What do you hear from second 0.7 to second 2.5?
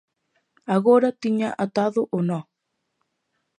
Agora tiña atado o nó: